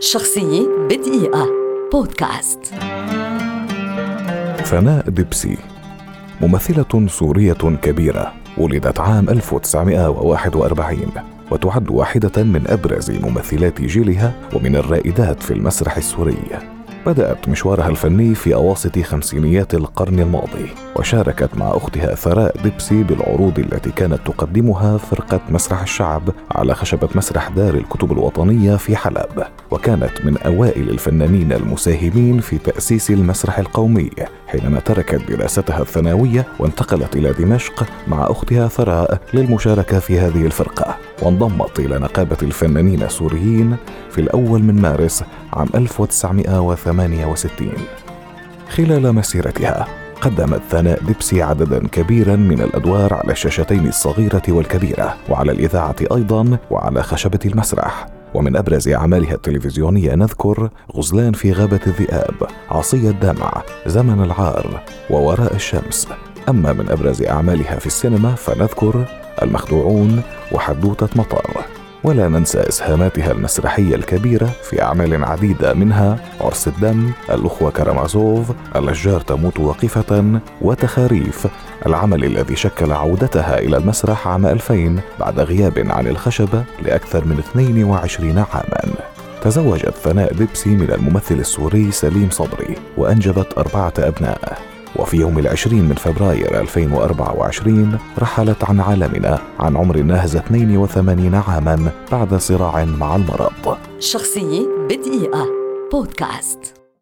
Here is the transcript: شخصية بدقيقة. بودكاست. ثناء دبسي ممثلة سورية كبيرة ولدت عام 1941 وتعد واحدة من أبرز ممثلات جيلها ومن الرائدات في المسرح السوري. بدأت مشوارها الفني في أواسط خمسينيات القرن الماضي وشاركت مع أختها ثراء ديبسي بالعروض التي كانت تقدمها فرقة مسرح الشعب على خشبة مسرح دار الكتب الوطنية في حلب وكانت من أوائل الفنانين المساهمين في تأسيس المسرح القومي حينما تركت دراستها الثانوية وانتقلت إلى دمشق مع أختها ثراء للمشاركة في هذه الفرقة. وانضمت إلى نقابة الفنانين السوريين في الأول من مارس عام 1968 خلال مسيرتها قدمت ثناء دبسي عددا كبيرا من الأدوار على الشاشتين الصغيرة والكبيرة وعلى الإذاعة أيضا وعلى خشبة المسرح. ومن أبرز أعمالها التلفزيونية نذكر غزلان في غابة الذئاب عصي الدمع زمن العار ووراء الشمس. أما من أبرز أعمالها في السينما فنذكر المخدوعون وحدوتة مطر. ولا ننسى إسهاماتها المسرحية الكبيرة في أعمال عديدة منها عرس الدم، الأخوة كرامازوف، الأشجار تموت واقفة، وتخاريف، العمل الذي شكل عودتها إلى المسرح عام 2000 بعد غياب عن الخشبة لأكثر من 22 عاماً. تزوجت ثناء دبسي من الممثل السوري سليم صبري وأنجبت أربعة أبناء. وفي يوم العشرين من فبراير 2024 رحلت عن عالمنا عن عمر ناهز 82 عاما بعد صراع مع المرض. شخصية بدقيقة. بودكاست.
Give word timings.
شخصية 0.00 0.68
بدقيقة. 0.90 1.46
بودكاست. 1.92 2.64
ثناء 4.64 5.08
دبسي 5.08 5.56
ممثلة 6.40 7.06
سورية 7.06 7.52
كبيرة 7.82 8.34
ولدت 8.58 9.00
عام 9.00 9.28
1941 9.30 11.12
وتعد 11.50 11.90
واحدة 11.90 12.42
من 12.42 12.64
أبرز 12.66 13.10
ممثلات 13.10 13.80
جيلها 13.80 14.32
ومن 14.54 14.76
الرائدات 14.76 15.42
في 15.42 15.50
المسرح 15.50 15.96
السوري. 15.96 16.77
بدأت 17.08 17.48
مشوارها 17.48 17.88
الفني 17.88 18.34
في 18.34 18.54
أواسط 18.54 18.98
خمسينيات 18.98 19.74
القرن 19.74 20.20
الماضي 20.20 20.70
وشاركت 20.96 21.50
مع 21.56 21.70
أختها 21.70 22.14
ثراء 22.14 22.62
ديبسي 22.62 23.02
بالعروض 23.02 23.58
التي 23.58 23.90
كانت 23.90 24.18
تقدمها 24.26 24.98
فرقة 24.98 25.40
مسرح 25.48 25.82
الشعب 25.82 26.22
على 26.52 26.74
خشبة 26.74 27.08
مسرح 27.14 27.48
دار 27.48 27.74
الكتب 27.74 28.12
الوطنية 28.12 28.76
في 28.76 28.96
حلب 28.96 29.44
وكانت 29.70 30.24
من 30.24 30.38
أوائل 30.38 30.90
الفنانين 30.90 31.52
المساهمين 31.52 32.40
في 32.40 32.58
تأسيس 32.58 33.10
المسرح 33.10 33.58
القومي 33.58 34.10
حينما 34.46 34.80
تركت 34.80 35.30
دراستها 35.30 35.82
الثانوية 35.82 36.46
وانتقلت 36.58 37.16
إلى 37.16 37.32
دمشق 37.32 37.86
مع 38.08 38.30
أختها 38.30 38.68
ثراء 38.68 39.20
للمشاركة 39.34 39.98
في 39.98 40.18
هذه 40.18 40.46
الفرقة. 40.46 40.96
وانضمت 41.22 41.80
إلى 41.80 41.98
نقابة 41.98 42.36
الفنانين 42.42 43.02
السوريين 43.02 43.76
في 44.10 44.20
الأول 44.20 44.62
من 44.62 44.82
مارس 44.82 45.24
عام 45.52 45.68
1968 45.74 47.72
خلال 48.68 49.12
مسيرتها 49.14 49.86
قدمت 50.20 50.60
ثناء 50.70 51.00
دبسي 51.02 51.42
عددا 51.42 51.88
كبيرا 51.88 52.36
من 52.36 52.60
الأدوار 52.60 53.14
على 53.14 53.32
الشاشتين 53.32 53.86
الصغيرة 53.86 54.42
والكبيرة 54.48 55.16
وعلى 55.28 55.52
الإذاعة 55.52 55.96
أيضا 56.12 56.58
وعلى 56.70 57.02
خشبة 57.02 57.38
المسرح. 57.46 58.06
ومن 58.34 58.56
أبرز 58.56 58.88
أعمالها 58.88 59.34
التلفزيونية 59.34 60.14
نذكر 60.14 60.70
غزلان 60.96 61.32
في 61.32 61.52
غابة 61.52 61.80
الذئاب 61.86 62.34
عصي 62.70 63.10
الدمع 63.10 63.62
زمن 63.86 64.24
العار 64.24 64.82
ووراء 65.10 65.54
الشمس. 65.54 66.08
أما 66.48 66.72
من 66.72 66.90
أبرز 66.90 67.22
أعمالها 67.22 67.78
في 67.78 67.86
السينما 67.86 68.34
فنذكر 68.34 69.04
المخدوعون 69.42 70.22
وحدوتة 70.52 71.08
مطر. 71.16 71.64
ولا 72.04 72.28
ننسى 72.28 72.60
إسهاماتها 72.60 73.32
المسرحية 73.32 73.94
الكبيرة 73.94 74.50
في 74.62 74.82
أعمال 74.82 75.24
عديدة 75.24 75.74
منها 75.74 76.18
عرس 76.40 76.68
الدم، 76.68 77.10
الأخوة 77.30 77.70
كرامازوف، 77.70 78.52
الأشجار 78.76 79.20
تموت 79.20 79.60
واقفة، 79.60 80.40
وتخاريف، 80.62 81.46
العمل 81.86 82.24
الذي 82.24 82.56
شكل 82.56 82.92
عودتها 82.92 83.58
إلى 83.58 83.76
المسرح 83.76 84.28
عام 84.28 84.46
2000 84.46 85.00
بعد 85.20 85.40
غياب 85.40 85.86
عن 85.90 86.06
الخشبة 86.06 86.64
لأكثر 86.82 87.24
من 87.24 87.38
22 87.38 88.38
عاماً. 88.38 88.94
تزوجت 89.42 89.94
ثناء 90.04 90.32
دبسي 90.32 90.70
من 90.70 90.90
الممثل 90.90 91.34
السوري 91.34 91.90
سليم 91.90 92.28
صبري 92.30 92.74
وأنجبت 92.96 93.58
أربعة 93.58 93.92
أبناء. 93.98 94.67
وفي 94.96 95.16
يوم 95.16 95.38
العشرين 95.38 95.84
من 95.84 95.94
فبراير 95.94 96.60
2024 96.60 97.98
رحلت 98.18 98.64
عن 98.64 98.80
عالمنا 98.80 99.38
عن 99.58 99.76
عمر 99.76 99.96
ناهز 99.96 100.36
82 100.36 101.34
عاما 101.34 101.92
بعد 102.12 102.34
صراع 102.34 102.84
مع 102.84 103.16
المرض. 103.16 103.76
شخصية 104.00 104.66
بدقيقة. 104.90 105.46
بودكاست. 105.92 106.77